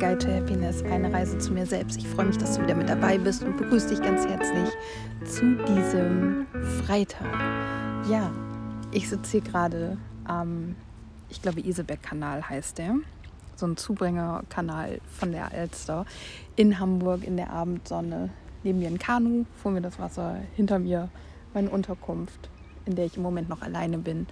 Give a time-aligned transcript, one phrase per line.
[0.00, 1.98] Guide to Happiness, eine Reise zu mir selbst.
[1.98, 4.70] Ich freue mich, dass du wieder mit dabei bist und begrüße dich ganz herzlich
[5.26, 6.46] zu diesem
[6.86, 7.28] Freitag.
[8.08, 8.32] Ja,
[8.92, 10.74] ich sitze hier gerade am,
[11.28, 12.94] ich glaube, Isebeck-Kanal heißt der.
[13.56, 16.06] So ein Zubringerkanal von der Alster
[16.56, 18.30] in Hamburg in der Abendsonne.
[18.62, 21.10] Neben mir ein Kanu, vor mir das Wasser, hinter mir
[21.52, 22.48] meine Unterkunft,
[22.86, 24.26] in der ich im Moment noch alleine bin.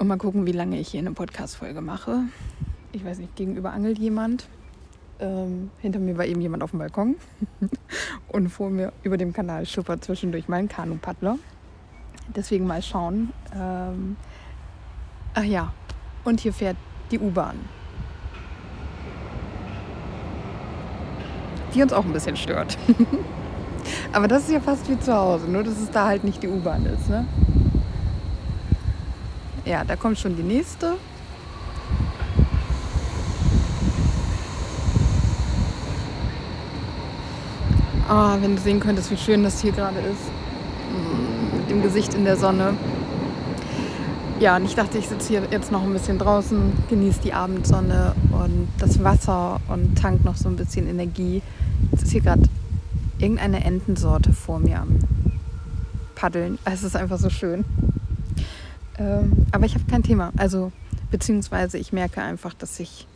[0.00, 2.24] Und mal gucken, wie lange ich hier eine Podcast-Folge mache
[2.92, 4.48] ich weiß nicht, gegenüber angelt jemand.
[5.20, 7.16] Ähm, hinter mir war eben jemand auf dem Balkon.
[8.28, 11.38] und vor mir über dem Kanal schuppert zwischendurch mein Kanupaddler.
[12.34, 13.32] Deswegen mal schauen.
[13.54, 14.16] Ähm,
[15.34, 15.72] ach ja,
[16.24, 16.76] und hier fährt
[17.10, 17.56] die U-Bahn.
[21.74, 22.78] Die uns auch ein bisschen stört.
[24.12, 26.48] Aber das ist ja fast wie zu Hause, nur dass es da halt nicht die
[26.48, 27.08] U-Bahn ist.
[27.08, 27.26] Ne?
[29.64, 30.94] Ja, da kommt schon die nächste.
[38.10, 40.30] Oh, wenn du sehen könntest, wie schön das hier gerade ist.
[40.90, 42.72] Mm, mit dem Gesicht in der Sonne.
[44.40, 48.14] Ja, und ich dachte, ich sitze hier jetzt noch ein bisschen draußen, genieße die Abendsonne
[48.30, 51.42] und das Wasser und tank noch so ein bisschen Energie.
[51.90, 52.44] Jetzt ist hier gerade
[53.18, 55.00] irgendeine Entensorte vor mir am
[56.14, 56.58] Paddeln.
[56.64, 57.66] Es ist einfach so schön.
[58.98, 60.32] Ähm, aber ich habe kein Thema.
[60.38, 60.72] Also,
[61.10, 63.06] beziehungsweise ich merke einfach, dass ich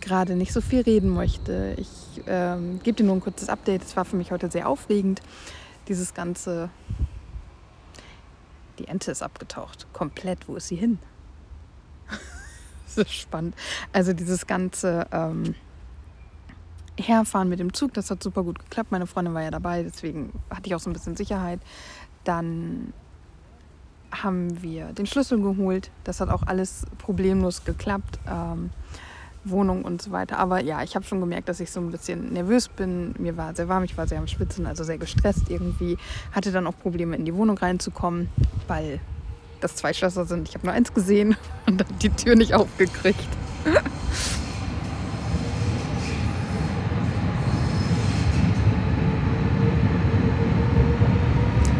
[0.00, 1.74] gerade nicht so viel reden möchte.
[1.76, 3.82] Ich ähm, gebe dir nur ein kurzes Update.
[3.82, 5.20] Es war für mich heute sehr aufregend.
[5.88, 6.70] Dieses ganze.
[8.78, 9.86] Die Ente ist abgetaucht.
[9.92, 10.48] Komplett.
[10.48, 10.98] Wo ist sie hin?
[12.86, 13.54] das ist spannend.
[13.92, 15.54] Also dieses ganze ähm,
[16.98, 18.92] Herfahren mit dem Zug, das hat super gut geklappt.
[18.92, 21.60] Meine Freundin war ja dabei, deswegen hatte ich auch so ein bisschen Sicherheit.
[22.24, 22.92] Dann
[24.10, 25.90] haben wir den Schlüssel geholt.
[26.04, 28.18] Das hat auch alles problemlos geklappt.
[28.26, 28.70] Ähm,
[29.44, 30.38] Wohnung und so weiter.
[30.38, 33.14] Aber ja, ich habe schon gemerkt, dass ich so ein bisschen nervös bin.
[33.18, 35.98] Mir war sehr warm, ich war sehr am Spitzen, also sehr gestresst irgendwie.
[36.32, 38.28] Hatte dann auch Probleme, in die Wohnung reinzukommen,
[38.66, 39.00] weil
[39.60, 40.48] das zwei Schlösser sind.
[40.48, 41.36] Ich habe nur eins gesehen
[41.66, 43.28] und dann die Tür nicht aufgekriegt.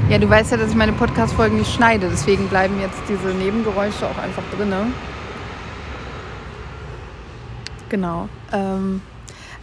[0.09, 4.06] Ja, du weißt ja, dass ich meine Podcast-Folgen nicht schneide, deswegen bleiben jetzt diese Nebengeräusche
[4.06, 4.72] auch einfach drin.
[7.88, 8.28] Genau.
[8.53, 9.00] Ähm,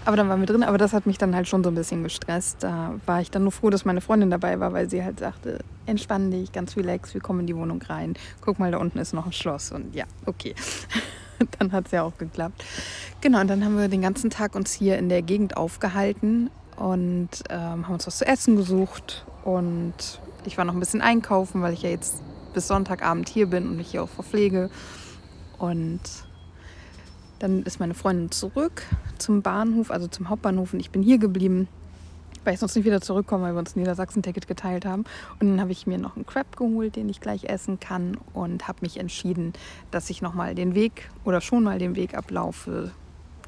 [0.06, 2.04] aber dann waren wir drin, aber das hat mich dann halt schon so ein bisschen
[2.04, 2.58] gestresst.
[2.62, 5.60] Da war ich dann nur froh, dass meine Freundin dabei war, weil sie halt sagte,
[5.88, 8.14] entspann dich, ganz relax, wir kommen in die Wohnung rein.
[8.42, 9.72] Guck mal, da unten ist noch ein Schloss.
[9.72, 10.54] Und ja, okay.
[11.60, 12.64] dann hat es ja auch geklappt.
[13.22, 17.30] Genau, und dann haben wir den ganzen Tag uns hier in der Gegend aufgehalten und
[17.50, 19.26] ähm, haben uns was zu essen gesucht.
[19.44, 22.22] Und ich war noch ein bisschen einkaufen, weil ich ja jetzt
[22.54, 24.70] bis Sonntagabend hier bin und mich hier auch verpflege.
[25.58, 26.02] Und
[27.40, 28.84] dann ist meine Freundin zurück
[29.18, 31.68] zum Bahnhof, also zum Hauptbahnhof und ich bin hier geblieben,
[32.44, 35.04] weil ich sonst nicht wieder zurückkomme, weil wir uns ein Niedersachsen-Ticket geteilt haben.
[35.40, 38.68] Und dann habe ich mir noch einen Crab geholt, den ich gleich essen kann und
[38.68, 39.54] habe mich entschieden,
[39.92, 42.92] dass ich nochmal den Weg oder schon mal den Weg ablaufe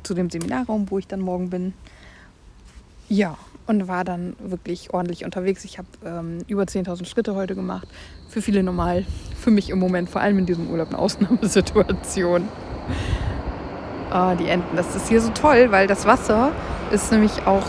[0.03, 1.73] zu dem Seminarraum, wo ich dann morgen bin.
[3.09, 3.37] Ja,
[3.67, 5.63] und war dann wirklich ordentlich unterwegs.
[5.65, 7.87] Ich habe ähm, über 10.000 Schritte heute gemacht.
[8.29, 9.05] Für viele normal,
[9.37, 12.47] für mich im Moment, vor allem in diesem Urlaub, eine Ausnahmesituation.
[14.09, 14.75] Ah, die Enten.
[14.75, 16.51] Das ist hier so toll, weil das Wasser
[16.91, 17.65] ist nämlich auch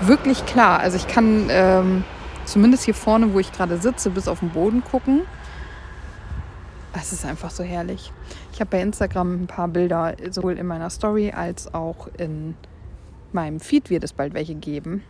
[0.00, 0.80] wirklich klar.
[0.80, 2.04] Also ich kann ähm,
[2.44, 5.22] zumindest hier vorne, wo ich gerade sitze, bis auf den Boden gucken.
[6.94, 8.12] Es ist einfach so herrlich.
[8.52, 12.54] Ich habe bei Instagram ein paar Bilder, sowohl in meiner Story als auch in
[13.32, 15.02] meinem Feed wird es bald welche geben.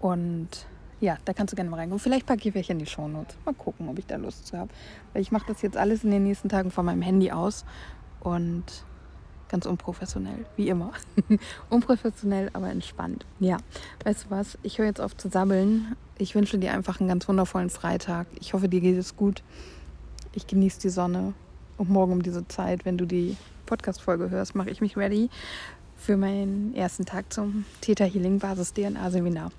[0.00, 0.66] Und
[1.00, 2.00] ja, da kannst du gerne mal reingucken.
[2.00, 3.36] Vielleicht packe ich welche in die Shownotes.
[3.44, 4.70] Mal gucken, ob ich da Lust zu habe.
[5.12, 7.64] Weil ich mache das jetzt alles in den nächsten Tagen von meinem Handy aus.
[8.20, 8.64] Und
[9.48, 10.92] ganz unprofessionell, wie immer.
[11.70, 13.26] unprofessionell, aber entspannt.
[13.38, 13.58] Ja,
[14.04, 14.58] weißt du was?
[14.62, 15.96] Ich höre jetzt auf zu sabbeln.
[16.18, 18.26] Ich wünsche dir einfach einen ganz wundervollen Freitag.
[18.40, 19.42] Ich hoffe, dir geht es gut.
[20.32, 21.34] Ich genieße die Sonne.
[21.76, 23.36] Und morgen um diese Zeit, wenn du die
[23.66, 25.28] Podcast-Folge hörst, mache ich mich ready
[25.96, 29.50] für meinen ersten Tag zum Theta Healing Basis DNA Seminar.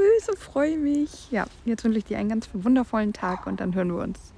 [0.00, 1.30] Nervös und freue mich.
[1.30, 4.32] Ja, jetzt wünsche ich dir einen ganz wundervollen Tag und dann hören wir uns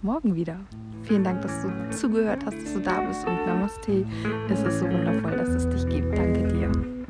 [0.00, 0.60] morgen wieder.
[1.02, 4.06] Vielen Dank, dass du zugehört hast, dass du da bist und Namaste.
[4.48, 6.16] Es ist so wundervoll, dass es dich gibt.
[6.16, 7.01] Danke dir.